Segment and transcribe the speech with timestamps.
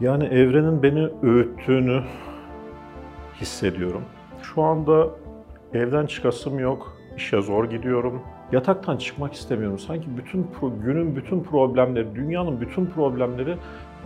[0.00, 2.02] Yani evrenin beni öğüttüğünü
[3.40, 4.04] hissediyorum.
[4.42, 5.10] Şu anda
[5.74, 8.22] evden çıkasım yok, işe zor gidiyorum.
[8.52, 9.78] Yataktan çıkmak istemiyorum.
[9.78, 13.56] Sanki bütün pro- günün bütün problemleri, dünyanın bütün problemleri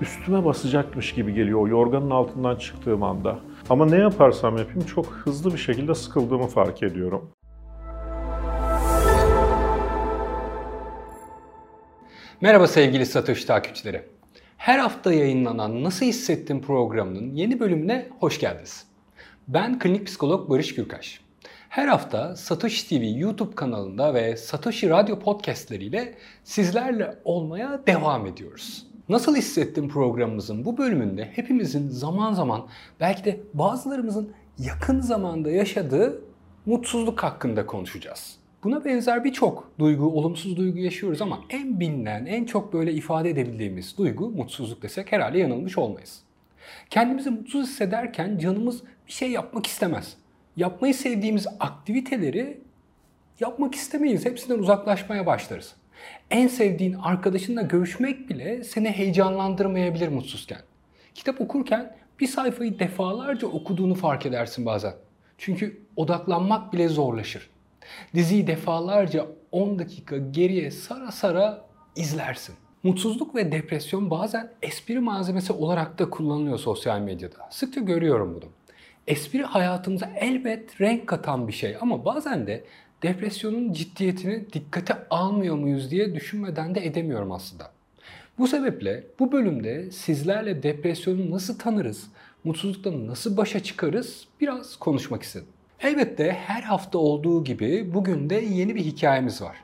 [0.01, 3.39] üstüme basacakmış gibi geliyor o yorganın altından çıktığım anda.
[3.71, 7.31] Ama ne yaparsam yapayım çok hızlı bir şekilde sıkıldığımı fark ediyorum.
[12.41, 14.03] Merhaba sevgili satış takipçileri.
[14.65, 18.87] Her hafta yayınlanan Nasıl Hissettin programının yeni bölümüne hoş geldiniz.
[19.49, 21.21] Ben klinik psikolog Barış Gürkaş.
[21.69, 28.87] Her hafta Satoshi TV YouTube kanalında ve Satoshi Radyo podcastleriyle sizlerle olmaya devam ediyoruz.
[29.09, 32.67] Nasıl Hissettin programımızın bu bölümünde hepimizin zaman zaman
[33.01, 36.21] belki de bazılarımızın yakın zamanda yaşadığı
[36.67, 38.44] mutsuzluk hakkında konuşacağız.
[38.65, 43.99] Buna benzer birçok duygu, olumsuz duygu yaşıyoruz ama en bilinen, en çok böyle ifade edebildiğimiz
[43.99, 46.23] duygu mutsuzluk desek herhalde yanılmış olmayız.
[46.91, 50.17] Kendimizi mutsuz hissederken canımız bir şey yapmak istemez.
[50.57, 52.61] Yapmayı sevdiğimiz aktiviteleri
[53.41, 54.27] yapmak istemeyiz.
[54.27, 55.75] Hepsinden uzaklaşmaya başlarız.
[56.31, 60.61] En sevdiğin arkadaşınla görüşmek bile seni heyecanlandırmayabilir mutsuzken.
[61.15, 64.95] Kitap okurken bir sayfayı defalarca okuduğunu fark edersin bazen.
[65.39, 67.54] Çünkü odaklanmak bile zorlaşır.
[68.15, 71.65] Diziyi defalarca 10 dakika geriye sara sara
[71.97, 72.55] izlersin.
[72.83, 77.49] Mutsuzluk ve depresyon bazen espri malzemesi olarak da kullanılıyor sosyal medyada.
[77.51, 78.51] Sıkça görüyorum bunu.
[79.07, 82.65] Espri hayatımıza elbet renk katan bir şey ama bazen de
[83.03, 87.71] depresyonun ciddiyetini dikkate almıyor muyuz diye düşünmeden de edemiyorum aslında.
[88.39, 92.07] Bu sebeple bu bölümde sizlerle depresyonu nasıl tanırız,
[92.45, 95.49] mutsuzlukla nasıl başa çıkarız biraz konuşmak istedim.
[95.85, 99.57] Elbette her hafta olduğu gibi bugün de yeni bir hikayemiz var.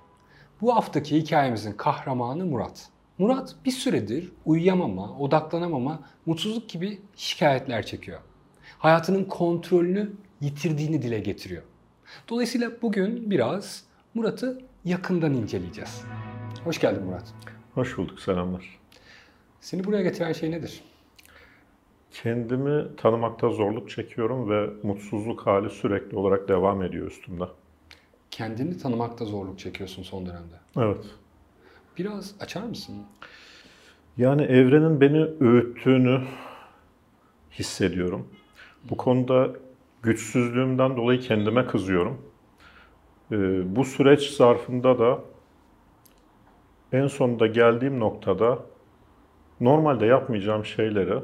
[0.61, 2.89] Bu haftaki hikayemizin kahramanı Murat.
[3.19, 8.21] Murat bir süredir uyuyamama, odaklanamama, mutsuzluk gibi şikayetler çekiyor.
[8.79, 11.63] Hayatının kontrolünü yitirdiğini dile getiriyor.
[12.29, 16.03] Dolayısıyla bugün biraz Murat'ı yakından inceleyeceğiz.
[16.65, 17.35] Hoş geldin Murat.
[17.75, 18.79] Hoş bulduk, selamlar.
[19.61, 20.83] Seni buraya getiren şey nedir?
[22.11, 27.45] Kendimi tanımakta zorluk çekiyorum ve mutsuzluk hali sürekli olarak devam ediyor üstümde.
[28.31, 30.55] Kendini tanımakta zorluk çekiyorsun son dönemde.
[30.77, 31.05] Evet.
[31.99, 32.95] Biraz açar mısın?
[34.17, 36.21] Yani evrenin beni öğüttüğünü
[37.53, 38.29] hissediyorum.
[38.91, 39.51] Bu konuda
[40.03, 42.23] güçsüzlüğümden dolayı kendime kızıyorum.
[43.33, 45.21] Ee, bu süreç zarfında da
[46.93, 48.59] en sonunda geldiğim noktada
[49.61, 51.19] normalde yapmayacağım şeyleri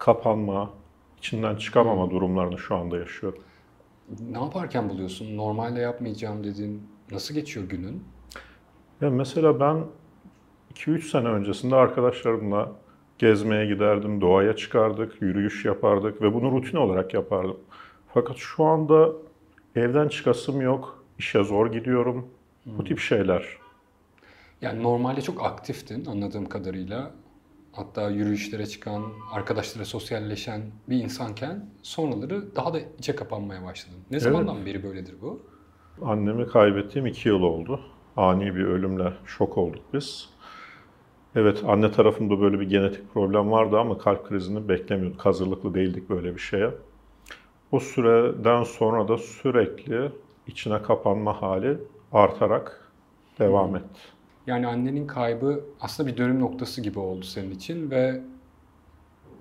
[0.00, 0.70] kapanma,
[1.18, 3.42] içinden çıkamama durumlarını şu anda yaşıyorum.
[4.30, 5.36] Ne yaparken buluyorsun?
[5.36, 8.04] Normalde yapmayacağım dediğin nasıl geçiyor günün?
[9.00, 9.84] Ya mesela ben
[10.74, 12.72] 2-3 sene öncesinde arkadaşlarımla
[13.18, 17.56] gezmeye giderdim, doğaya çıkardık, yürüyüş yapardık ve bunu rutin olarak yapardım.
[18.14, 19.12] Fakat şu anda
[19.76, 22.26] evden çıkasım yok, işe zor gidiyorum.
[22.66, 23.46] Bu tip şeyler.
[24.62, 27.10] Yani normalde çok aktiftin anladığım kadarıyla.
[27.72, 33.98] Hatta yürüyüşlere çıkan, arkadaşlara sosyalleşen bir insanken sonraları daha da içe kapanmaya başladın.
[34.10, 35.42] Ne zamandan beri böyledir bu?
[36.02, 37.80] Annemi kaybettiğim 2 yıl oldu.
[38.16, 40.28] Ani bir ölümle şok olduk biz.
[41.34, 45.26] Evet anne tarafımda böyle bir genetik problem vardı ama kalp krizini beklemiyorduk.
[45.26, 46.70] Hazırlıklı değildik böyle bir şeye.
[47.72, 50.12] O süreden sonra da sürekli
[50.46, 51.78] içine kapanma hali
[52.12, 52.92] artarak
[53.38, 54.00] devam etti.
[54.46, 58.20] Yani annenin kaybı aslında bir dönüm noktası gibi oldu senin için ve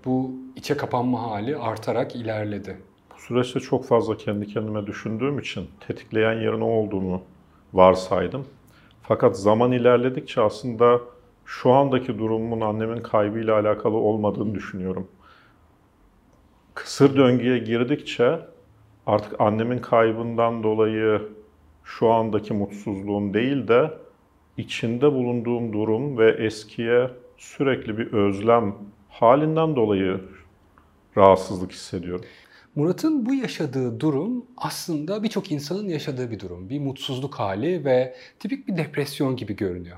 [0.05, 2.77] bu içe kapanma hali artarak ilerledi.
[3.15, 7.21] Bu süreçte çok fazla kendi kendime düşündüğüm için tetikleyen yerin o olduğunu
[7.73, 8.45] varsaydım.
[9.01, 11.01] Fakat zaman ilerledikçe aslında
[11.45, 15.07] şu andaki durumumun annemin kaybıyla alakalı olmadığını düşünüyorum.
[16.73, 18.39] Kısır döngüye girdikçe
[19.07, 21.21] artık annemin kaybından dolayı
[21.83, 23.91] şu andaki mutsuzluğum değil de
[24.59, 28.75] içinde bulunduğum durum ve eskiye sürekli bir özlem
[29.09, 30.21] halinden dolayı
[31.17, 32.25] rahatsızlık hissediyorum.
[32.75, 36.69] Murat'ın bu yaşadığı durum aslında birçok insanın yaşadığı bir durum.
[36.69, 39.97] Bir mutsuzluk hali ve tipik bir depresyon gibi görünüyor.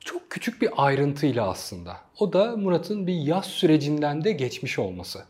[0.00, 1.96] Çok küçük bir ayrıntıyla aslında.
[2.18, 5.24] O da Murat'ın bir yaz sürecinden de geçmiş olması.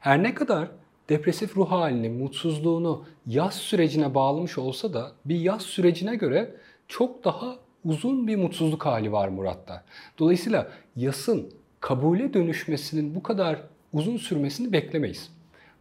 [0.00, 0.68] Her ne kadar
[1.08, 6.54] depresif ruh halini, mutsuzluğunu yaz sürecine bağlamış olsa da bir yaz sürecine göre
[6.88, 9.84] çok daha uzun bir mutsuzluk hali var Murat'ta.
[10.18, 11.50] Dolayısıyla yasın
[11.80, 15.30] kabule dönüşmesinin bu kadar uzun sürmesini beklemeyiz.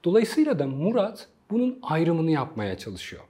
[0.04, 3.22] Dolayısıyla da Murat bunun ayrımını yapmaya çalışıyor.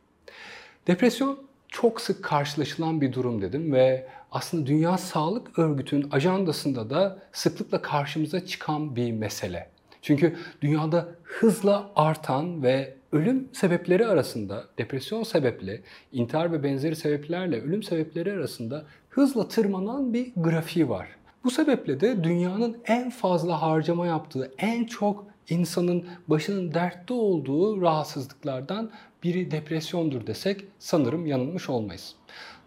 [0.87, 7.81] Depresyon çok sık karşılaşılan bir durum dedim ve aslında Dünya Sağlık Örgütü'nün ajandasında da sıklıkla
[7.81, 9.69] karşımıza çıkan bir mesele.
[10.01, 15.81] Çünkü dünyada hızla artan ve ölüm sebepleri arasında depresyon sebepli,
[16.11, 21.07] intihar ve benzeri sebeplerle ölüm sebepleri arasında hızla tırmanan bir grafiği var.
[21.43, 28.91] Bu sebeple de dünyanın en fazla harcama yaptığı, en çok insanın başının dertte olduğu rahatsızlıklardan
[29.23, 32.15] biri depresyondur desek sanırım yanılmış olmayız.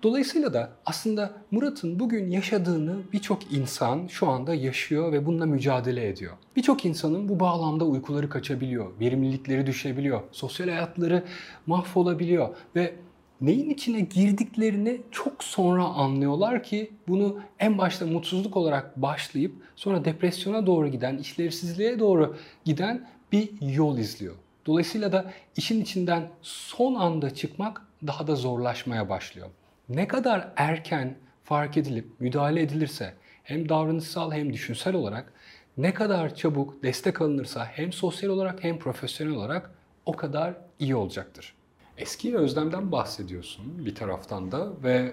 [0.06, 6.32] Dolayısıyla da aslında Murat'ın bugün yaşadığını birçok insan şu anda yaşıyor ve bununla mücadele ediyor.
[6.56, 11.24] Birçok insanın bu bağlamda uykuları kaçabiliyor, verimlilikleri düşebiliyor, sosyal hayatları
[11.66, 12.94] mahvolabiliyor ve
[13.40, 20.66] neyin içine girdiklerini çok sonra anlıyorlar ki bunu en başta mutsuzluk olarak başlayıp sonra depresyona
[20.66, 24.34] doğru giden, işlevsizliğe doğru giden bir yol izliyor.
[24.66, 29.48] Dolayısıyla da işin içinden son anda çıkmak daha da zorlaşmaya başlıyor.
[29.88, 35.32] Ne kadar erken fark edilip müdahale edilirse hem davranışsal hem düşünsel olarak
[35.76, 39.70] ne kadar çabuk destek alınırsa hem sosyal olarak hem profesyonel olarak
[40.06, 41.54] o kadar iyi olacaktır.
[41.98, 45.12] Eski özlemden bahsediyorsun bir taraftan da ve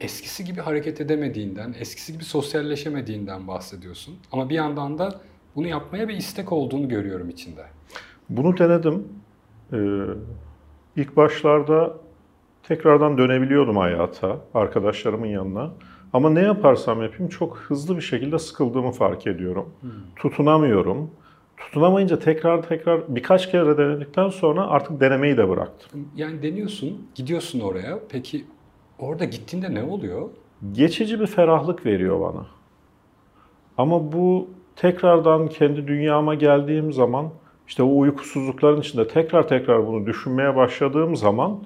[0.00, 4.16] eskisi gibi hareket edemediğinden, eskisi gibi sosyalleşemediğinden bahsediyorsun.
[4.32, 5.20] Ama bir yandan da
[5.56, 7.64] bunu yapmaya bir istek olduğunu görüyorum içinde.
[8.28, 9.08] Bunu denedim.
[9.72, 9.76] Ee,
[10.96, 12.03] ilk başlarda
[12.68, 15.70] tekrardan dönebiliyordum hayata, arkadaşlarımın yanına.
[16.12, 19.68] Ama ne yaparsam yapayım çok hızlı bir şekilde sıkıldığımı fark ediyorum.
[19.80, 19.90] Hmm.
[20.16, 21.10] Tutunamıyorum.
[21.56, 26.08] Tutunamayınca tekrar tekrar birkaç kere denedikten sonra artık denemeyi de bıraktım.
[26.16, 27.98] Yani deniyorsun, gidiyorsun oraya.
[28.08, 28.44] Peki
[28.98, 30.28] orada gittiğinde ne oluyor?
[30.72, 32.46] Geçici bir ferahlık veriyor bana.
[33.78, 37.30] Ama bu tekrardan kendi dünyama geldiğim zaman
[37.68, 41.58] işte o uykusuzlukların içinde tekrar tekrar bunu düşünmeye başladığım zaman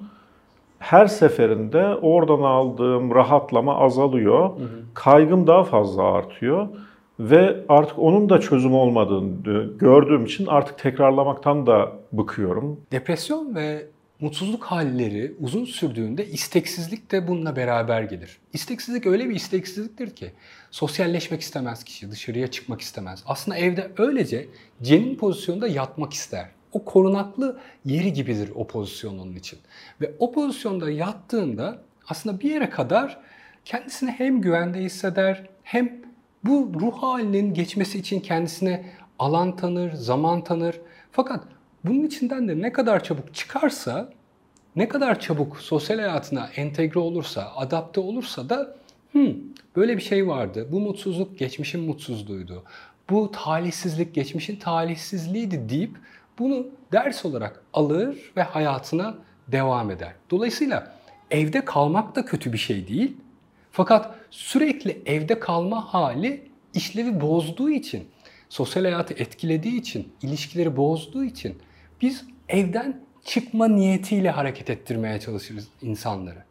[0.79, 4.49] her seferinde oradan aldığım rahatlama azalıyor.
[4.49, 4.67] Hı hı.
[4.93, 6.67] Kaygım daha fazla artıyor.
[7.19, 12.79] Ve artık onun da çözüm olmadığını gördüğüm için artık tekrarlamaktan da bıkıyorum.
[12.91, 13.87] Depresyon ve
[14.19, 18.37] mutsuzluk halleri uzun sürdüğünde isteksizlik de bununla beraber gelir.
[18.53, 20.31] İsteksizlik öyle bir isteksizliktir ki
[20.71, 23.23] sosyalleşmek istemez kişi, dışarıya çıkmak istemez.
[23.27, 24.47] Aslında evde öylece
[24.81, 26.49] cenin pozisyonda yatmak ister.
[26.73, 29.59] O korunaklı yeri gibidir o pozisyon onun için.
[30.01, 33.19] Ve o pozisyonda yattığında aslında bir yere kadar
[33.65, 36.01] kendisini hem güvende hisseder hem
[36.43, 38.85] bu ruh halinin geçmesi için kendisine
[39.19, 40.79] alan tanır, zaman tanır.
[41.11, 41.43] Fakat
[41.85, 44.09] bunun içinden de ne kadar çabuk çıkarsa,
[44.75, 48.75] ne kadar çabuk sosyal hayatına entegre olursa, adapte olursa da
[49.11, 49.33] hmm,
[49.75, 50.67] böyle bir şey vardı.
[50.71, 52.63] Bu mutsuzluk geçmişin mutsuzluğuydu.
[53.09, 55.97] Bu talihsizlik geçmişin talihsizliğiydi deyip
[56.39, 60.13] bunu ders olarak alır ve hayatına devam eder.
[60.29, 60.95] Dolayısıyla
[61.31, 63.17] evde kalmak da kötü bir şey değil.
[63.71, 68.07] Fakat sürekli evde kalma hali işlevi bozduğu için,
[68.49, 71.57] sosyal hayatı etkilediği için, ilişkileri bozduğu için
[72.01, 76.43] biz evden çıkma niyetiyle hareket ettirmeye çalışırız insanları.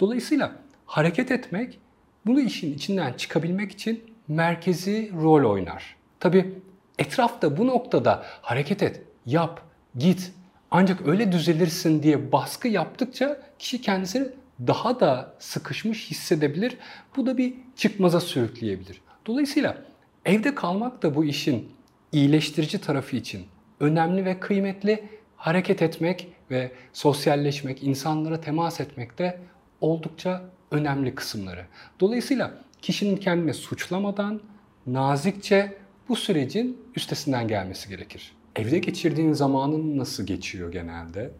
[0.00, 0.52] Dolayısıyla
[0.86, 1.78] hareket etmek
[2.26, 5.96] bunu işin içinden çıkabilmek için merkezi rol oynar.
[6.20, 6.54] Tabi
[6.98, 9.62] etrafta bu noktada hareket et, yap,
[9.96, 10.32] git
[10.70, 14.28] ancak öyle düzelirsin diye baskı yaptıkça kişi kendisini
[14.66, 16.78] daha da sıkışmış hissedebilir.
[17.16, 19.00] Bu da bir çıkmaza sürükleyebilir.
[19.26, 19.76] Dolayısıyla
[20.24, 21.72] evde kalmak da bu işin
[22.12, 23.46] iyileştirici tarafı için
[23.80, 29.38] önemli ve kıymetli hareket etmek ve sosyalleşmek, insanlara temas etmek de
[29.80, 31.66] oldukça önemli kısımları.
[32.00, 34.40] Dolayısıyla kişinin kendini suçlamadan
[34.86, 35.76] nazikçe
[36.08, 38.32] bu sürecin üstesinden gelmesi gerekir.
[38.56, 41.30] Evde geçirdiğin zamanın nasıl geçiyor genelde?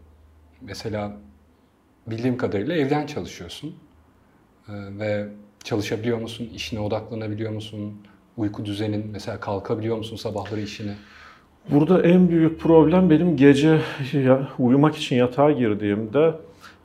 [0.61, 1.17] Mesela
[2.07, 3.75] bildiğim kadarıyla evden çalışıyorsun
[4.69, 5.29] ve
[5.65, 6.51] çalışabiliyor musun?
[6.55, 7.95] İşine odaklanabiliyor musun?
[8.37, 10.95] Uyku düzenin mesela kalkabiliyor musun sabahları işine?
[11.71, 13.81] Burada en büyük problem benim gece
[14.59, 16.35] uyumak için yatağa girdiğimde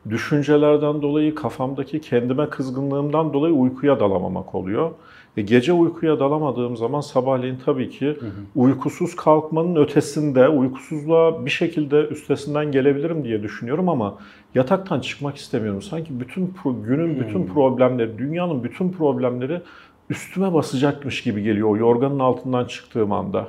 [0.09, 4.91] düşüncelerden dolayı kafamdaki kendime kızgınlığımdan dolayı uykuya dalamamak oluyor.
[5.37, 8.31] E, gece uykuya dalamadığım zaman sabahleyin tabii ki hı hı.
[8.55, 14.17] uykusuz kalkmanın ötesinde, uykusuzluğa bir şekilde üstesinden gelebilirim diye düşünüyorum ama
[14.55, 15.81] yataktan çıkmak istemiyorum.
[15.81, 16.53] Sanki bütün
[16.87, 17.53] günün bütün hmm.
[17.53, 19.61] problemleri, dünyanın bütün problemleri
[20.09, 23.47] üstüme basacakmış gibi geliyor o yorganın altından çıktığım anda.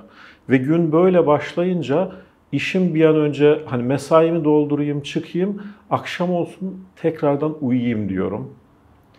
[0.51, 2.13] Ve gün böyle başlayınca
[2.53, 8.51] işim bir an önce hani mesaimi doldurayım, çıkayım, akşam olsun tekrardan uyuyayım diyorum.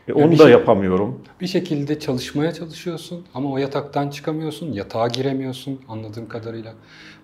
[0.10, 1.22] E onu da şey, yapamıyorum.
[1.42, 6.74] Bir şekilde çalışmaya çalışıyorsun ama o yataktan çıkamıyorsun, yatağa giremiyorsun anladığım kadarıyla.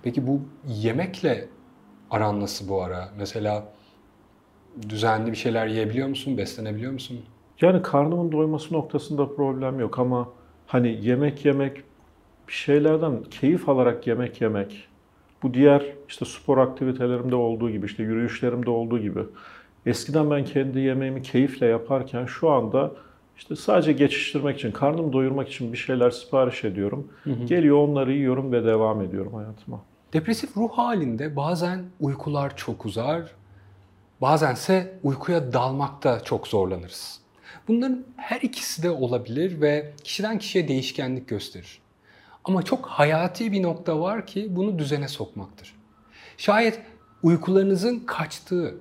[0.04, 1.48] Peki bu yemekle
[2.12, 3.10] aran nasıl bu ara?
[3.18, 3.74] Mesela
[4.90, 7.20] düzenli bir şeyler yiyebiliyor musun, beslenebiliyor musun?
[7.62, 10.30] Yani karnımın doyması noktasında problem yok ama
[10.68, 11.78] hani yemek yemek
[12.48, 14.88] bir şeylerden keyif alarak yemek yemek
[15.44, 19.20] bu diğer işte spor aktivitelerimde olduğu gibi işte yürüyüşlerimde olduğu gibi
[19.86, 22.92] eskiden ben kendi yemeğimi keyifle yaparken şu anda
[23.38, 27.08] işte sadece geçiştirmek için, karnımı doyurmak için bir şeyler sipariş ediyorum.
[27.46, 29.82] Geliyor onları yiyorum ve devam ediyorum hayatıma.
[30.14, 33.32] Depresif ruh halinde bazen uykular çok uzar,
[34.22, 37.20] bazense uykuya dalmakta çok zorlanırız.
[37.68, 41.82] Bunların her ikisi de olabilir ve kişiden kişiye değişkenlik gösterir.
[42.44, 45.76] Ama çok hayati bir nokta var ki bunu düzene sokmaktır.
[46.38, 46.82] Şayet
[47.24, 48.76] uykularınızın kaçtığı,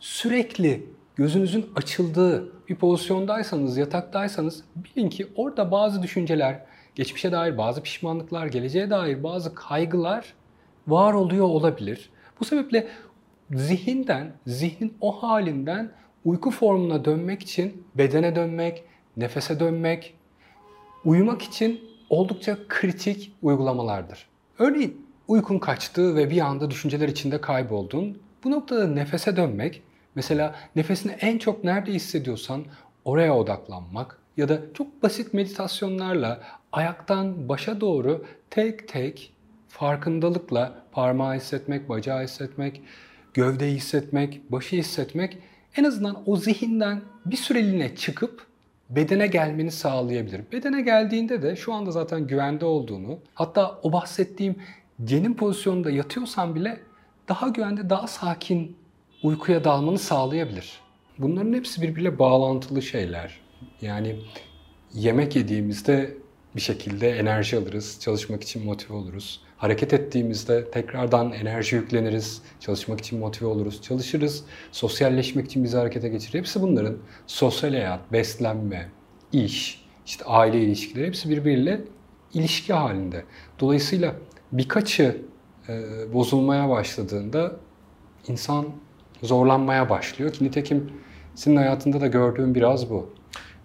[0.00, 0.86] sürekli
[1.16, 6.62] gözünüzün açıldığı bir pozisyondaysanız, yataktaysanız bilin ki orada bazı düşünceler,
[6.94, 10.34] geçmişe dair bazı pişmanlıklar, geleceğe dair bazı kaygılar
[10.86, 12.10] var oluyor olabilir.
[12.40, 12.88] Bu sebeple
[13.50, 15.92] zihinden, zihnin o halinden
[16.24, 18.84] uyku formuna dönmek için bedene dönmek,
[19.16, 20.14] nefese dönmek,
[21.04, 24.26] uyumak için oldukça kritik uygulamalardır.
[24.58, 28.18] Örneğin uykun kaçtı ve bir anda düşünceler içinde kayboldun.
[28.46, 29.82] Bu noktada nefese dönmek,
[30.14, 32.64] mesela nefesini en çok nerede hissediyorsan
[33.04, 39.32] oraya odaklanmak ya da çok basit meditasyonlarla ayaktan başa doğru tek tek
[39.68, 42.82] farkındalıkla parmağı hissetmek, bacağı hissetmek,
[43.34, 45.38] gövdeyi hissetmek, başı hissetmek
[45.76, 48.46] en azından o zihinden bir süreliğine çıkıp
[48.90, 50.40] bedene gelmeni sağlayabilir.
[50.52, 54.56] Bedene geldiğinde de şu anda zaten güvende olduğunu, hatta o bahsettiğim
[55.04, 56.85] cenin pozisyonunda yatıyorsan bile
[57.28, 58.76] daha güvende, daha sakin
[59.22, 60.80] uykuya dalmanı sağlayabilir.
[61.18, 63.40] Bunların hepsi birbiriyle bağlantılı şeyler.
[63.80, 64.16] Yani
[64.94, 66.16] yemek yediğimizde
[66.56, 69.40] bir şekilde enerji alırız, çalışmak için motive oluruz.
[69.56, 76.38] Hareket ettiğimizde tekrardan enerji yükleniriz, çalışmak için motive oluruz, çalışırız, sosyalleşmek için bizi harekete geçirir.
[76.38, 78.88] Hepsi bunların sosyal hayat, beslenme,
[79.32, 81.80] iş, işte aile ilişkileri hepsi birbiriyle
[82.34, 83.24] ilişki halinde.
[83.60, 84.14] Dolayısıyla
[84.52, 85.22] birkaçı
[86.12, 87.52] bozulmaya başladığında
[88.28, 88.66] insan
[89.22, 90.90] zorlanmaya başlıyor ki nitekim
[91.34, 93.10] senin hayatında da gördüğüm biraz bu.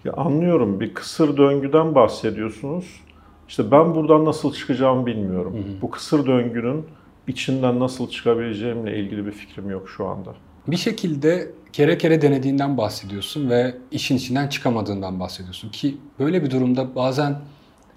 [0.05, 3.01] Ya anlıyorum bir kısır döngüden bahsediyorsunuz.
[3.48, 5.53] İşte ben buradan nasıl çıkacağımı bilmiyorum.
[5.53, 5.81] Hı hı.
[5.81, 6.86] Bu kısır döngünün
[7.27, 10.34] içinden nasıl çıkabileceğimle ilgili bir fikrim yok şu anda.
[10.67, 16.96] Bir şekilde kere kere denediğinden bahsediyorsun ve işin içinden çıkamadığından bahsediyorsun ki böyle bir durumda
[16.96, 17.36] bazen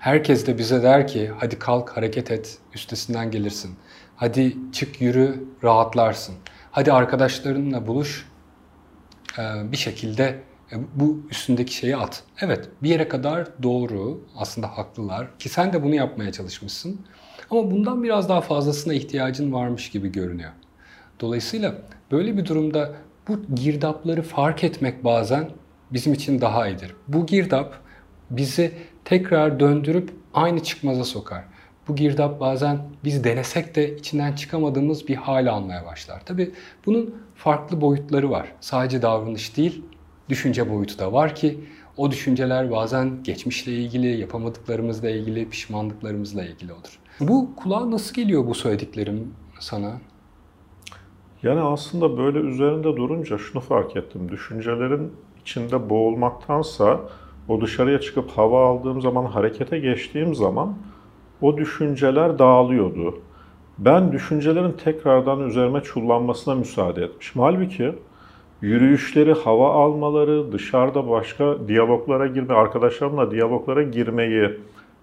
[0.05, 3.77] herkes de bize der ki hadi kalk hareket et üstesinden gelirsin.
[4.17, 6.35] Hadi çık yürü rahatlarsın.
[6.71, 8.29] Hadi arkadaşlarınla buluş
[9.39, 10.41] bir şekilde
[10.73, 12.23] e, bu üstündeki şeyi at.
[12.41, 17.01] Evet bir yere kadar doğru aslında haklılar ki sen de bunu yapmaya çalışmışsın.
[17.51, 20.53] Ama bundan biraz daha fazlasına ihtiyacın varmış gibi görünüyor.
[21.21, 21.75] Dolayısıyla
[22.11, 22.93] böyle bir durumda
[23.29, 25.51] bu girdapları fark etmek bazen
[25.93, 26.95] bizim için daha iyidir.
[27.09, 27.84] Bu girdap
[28.37, 28.73] bizi
[29.05, 31.45] tekrar döndürüp aynı çıkmaza sokar.
[31.89, 36.25] Bu girdap bazen biz denesek de içinden çıkamadığımız bir hal almaya başlar.
[36.25, 36.51] Tabi
[36.87, 38.53] bunun farklı boyutları var.
[38.61, 39.83] Sadece davranış değil,
[40.29, 41.61] düşünce boyutu da var ki
[41.97, 46.99] o düşünceler bazen geçmişle ilgili, yapamadıklarımızla ilgili, pişmanlıklarımızla ilgili olur.
[47.21, 50.01] Bu kulağa nasıl geliyor bu söylediklerim sana?
[51.43, 54.29] Yani aslında böyle üzerinde durunca şunu fark ettim.
[54.29, 57.01] Düşüncelerin içinde boğulmaktansa
[57.49, 60.75] o dışarıya çıkıp hava aldığım zaman, harekete geçtiğim zaman
[61.43, 63.19] o düşünceler dağılıyordu.
[63.79, 67.43] Ben düşüncelerin tekrardan üzerime çullanmasına müsaade etmişim.
[67.43, 67.93] Halbuki
[68.63, 74.51] yürüyüşleri, hava almaları, dışarıda başka diyaloglara girme, arkadaşlarımla diyaloglara girmeyi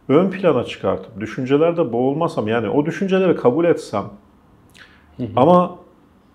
[0.10, 4.04] ön plana çıkartıp düşüncelerde boğulmasam yani o düşünceleri kabul etsem
[5.36, 5.76] ama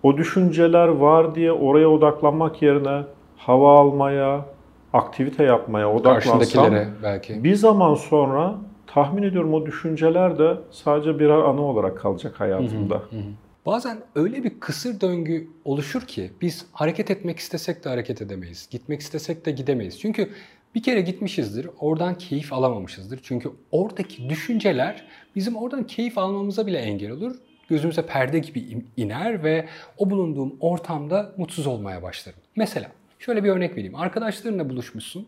[0.03, 3.03] o düşünceler var diye oraya odaklanmak yerine
[3.37, 4.45] hava almaya,
[4.93, 7.43] aktivite yapmaya odaklansam belki.
[7.43, 8.55] bir zaman sonra
[8.87, 12.95] tahmin ediyorum o düşünceler de sadece birer anı olarak kalacak hayatımda.
[12.95, 13.23] Hı hı hı.
[13.65, 18.67] Bazen öyle bir kısır döngü oluşur ki biz hareket etmek istesek de hareket edemeyiz.
[18.71, 19.99] Gitmek istesek de gidemeyiz.
[19.99, 20.29] Çünkü
[20.75, 23.19] bir kere gitmişizdir, oradan keyif alamamışızdır.
[23.23, 25.03] Çünkü oradaki düşünceler
[25.35, 27.35] bizim oradan keyif almamıza bile engel olur.
[27.69, 29.67] Gözümüze perde gibi iner ve
[29.97, 32.39] o bulunduğum ortamda mutsuz olmaya başlarım.
[32.55, 33.95] Mesela şöyle bir örnek vereyim.
[33.95, 35.27] Arkadaşlarınla buluşmuşsun.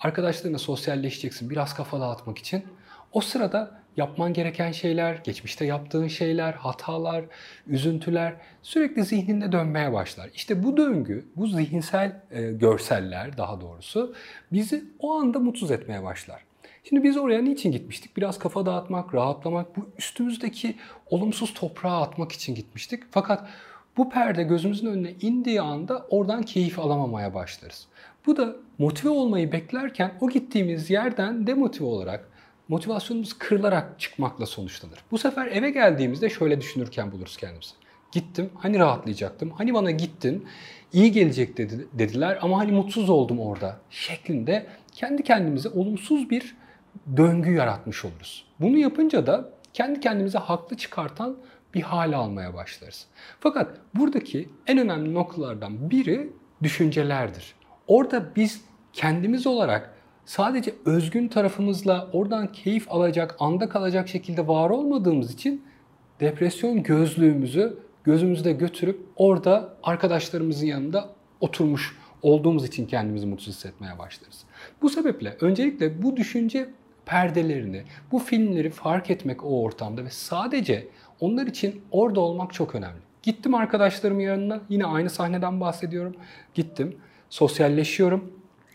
[0.00, 2.64] Arkadaşlarınla sosyalleşeceksin biraz kafa dağıtmak için.
[3.12, 7.24] O sırada yapman gereken şeyler, geçmişte yaptığın şeyler, hatalar,
[7.66, 10.30] üzüntüler sürekli zihninde dönmeye başlar.
[10.34, 14.14] İşte bu döngü, bu zihinsel e, görseller daha doğrusu
[14.52, 16.44] bizi o anda mutsuz etmeye başlar.
[16.84, 18.16] Şimdi biz oraya niçin gitmiştik?
[18.16, 20.76] Biraz kafa dağıtmak, rahatlamak, bu üstümüzdeki
[21.06, 23.02] olumsuz toprağa atmak için gitmiştik.
[23.10, 23.48] Fakat
[23.96, 27.86] Bu perde gözümüzün önüne indiği anda oradan keyif alamamaya başlarız.
[28.26, 32.28] Bu da motive olmayı beklerken o gittiğimiz yerden demotive olarak
[32.68, 34.98] motivasyonumuz kırılarak çıkmakla sonuçlanır.
[35.10, 37.74] Bu sefer eve geldiğimizde şöyle düşünürken buluruz kendimizi.
[38.12, 40.46] Gittim, hani rahatlayacaktım, hani bana gittin,
[40.92, 46.56] iyi gelecek dedi, dediler ama hani mutsuz oldum orada şeklinde kendi kendimize olumsuz bir
[47.16, 48.46] döngü yaratmış oluruz.
[48.60, 51.36] Bunu yapınca da kendi kendimize haklı çıkartan
[51.74, 53.06] bir hale almaya başlarız.
[53.40, 57.54] Fakat buradaki en önemli noktalardan biri düşüncelerdir.
[57.86, 65.34] Orada biz kendimiz olarak sadece özgün tarafımızla oradan keyif alacak, anda kalacak şekilde var olmadığımız
[65.34, 65.64] için
[66.20, 74.44] depresyon gözlüğümüzü gözümüzde götürüp orada arkadaşlarımızın yanında oturmuş olduğumuz için kendimizi mutsuz hissetmeye başlarız.
[74.82, 76.70] Bu sebeple öncelikle bu düşünce
[77.06, 77.82] perdelerini,
[78.12, 80.88] bu filmleri fark etmek o ortamda ve sadece
[81.20, 83.00] onlar için orada olmak çok önemli.
[83.22, 86.16] Gittim arkadaşlarımın yanına, yine aynı sahneden bahsediyorum.
[86.54, 86.96] Gittim,
[87.30, 88.32] sosyalleşiyorum.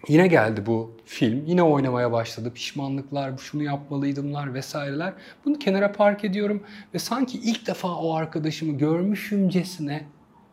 [0.08, 2.52] Yine geldi bu film, yine oynamaya başladı.
[2.54, 5.14] Pişmanlıklar, şunu yapmalıydımlar vesaireler.
[5.46, 10.06] Bunu kenara park ediyorum ve sanki ilk defa o arkadaşımı görmüşümcesine,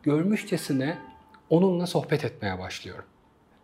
[0.03, 0.97] görmüşçesine
[1.49, 3.05] onunla sohbet etmeye başlıyorum.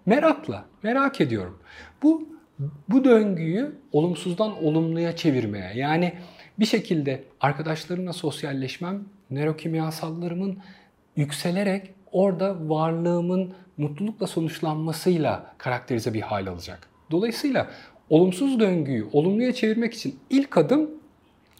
[0.05, 1.60] Merakla, merak ediyorum.
[2.03, 2.33] Bu
[2.89, 6.13] bu döngüyü olumsuzdan olumluya çevirmeye yani
[6.60, 10.58] bir şekilde arkadaşlarımla sosyalleşmem, nörokimyasallarımın
[11.15, 16.88] yükselerek orada varlığımın mutlulukla sonuçlanmasıyla karakterize bir hal alacak.
[17.12, 17.70] Dolayısıyla
[18.10, 20.89] olumsuz döngüyü olumluya çevirmek için ilk adım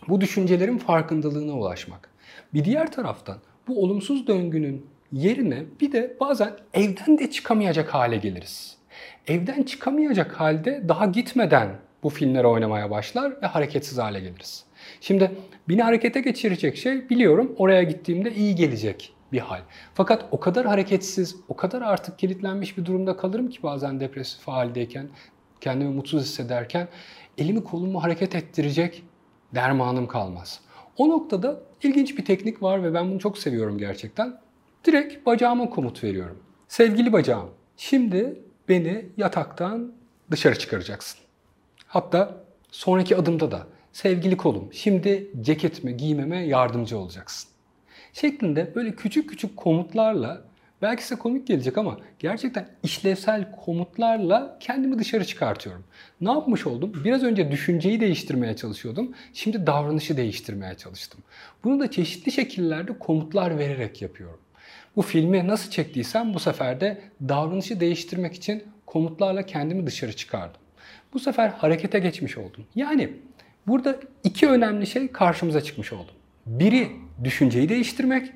[0.07, 2.10] bu düşüncelerin farkındalığına ulaşmak.
[2.53, 8.77] Bir diğer taraftan bu olumsuz döngünün yerine bir de bazen evden de çıkamayacak hale geliriz.
[9.27, 11.69] Evden çıkamayacak halde daha gitmeden
[12.03, 14.63] bu filmleri oynamaya başlar ve hareketsiz hale geliriz.
[15.01, 15.31] Şimdi
[15.69, 19.60] beni harekete geçirecek şey biliyorum oraya gittiğimde iyi gelecek bir hal.
[19.93, 25.07] Fakat o kadar hareketsiz, o kadar artık kilitlenmiş bir durumda kalırım ki bazen depresif haldeyken,
[25.62, 26.88] kendimi mutsuz hissederken
[27.38, 29.03] elimi kolumu hareket ettirecek
[29.55, 30.60] dermanım kalmaz.
[30.98, 34.39] O noktada ilginç bir teknik var ve ben bunu çok seviyorum gerçekten.
[34.86, 36.39] Direkt bacağıma komut veriyorum.
[36.68, 38.39] Sevgili bacağım, şimdi
[38.74, 39.92] beni yataktan
[40.31, 41.20] dışarı çıkaracaksın.
[41.88, 47.50] Hatta sonraki adımda da sevgili kolum şimdi ceketimi giymeme yardımcı olacaksın.
[48.14, 50.42] Şeklinde böyle küçük küçük komutlarla
[50.81, 55.83] belki size komik gelecek ama gerçekten işlevsel komutlarla kendimi dışarı çıkartıyorum.
[56.22, 56.94] Ne yapmış oldum?
[57.05, 59.14] Biraz önce düşünceyi değiştirmeye çalışıyordum.
[59.33, 61.22] Şimdi davranışı değiştirmeye çalıştım.
[61.64, 64.40] Bunu da çeşitli şekillerde komutlar vererek yapıyorum.
[64.96, 70.62] Bu filmi nasıl çektiysem bu sefer de davranışı değiştirmek için komutlarla kendimi dışarı çıkardım.
[71.14, 72.66] Bu sefer harekete geçmiş oldum.
[72.75, 73.14] Yani
[73.68, 76.12] burada iki önemli şey karşımıza çıkmış oldu.
[76.46, 76.92] Biri
[77.24, 78.31] düşünceyi değiştirmek,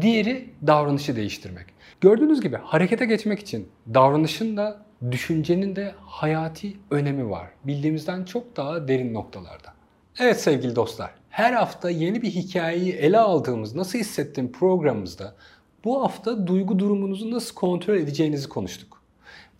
[0.00, 1.66] diğeri davranışı değiştirmek.
[2.00, 7.48] Gördüğünüz gibi harekete geçmek için davranışın da düşüncenin de hayati önemi var.
[7.64, 9.74] Bildiğimizden çok daha derin noktalarda.
[10.18, 15.34] Evet sevgili dostlar, her hafta yeni bir hikayeyi ele aldığımız Nasıl Hissettim programımızda
[15.84, 19.02] bu hafta duygu durumunuzu nasıl kontrol edeceğinizi konuştuk.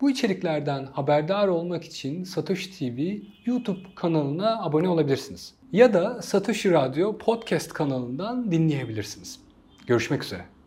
[0.01, 5.53] Bu içeriklerden haberdar olmak için Satoshi TV YouTube kanalına abone olabilirsiniz.
[5.71, 9.39] Ya da Satoshi Radyo podcast kanalından dinleyebilirsiniz.
[9.87, 10.60] Görüşmek üzere.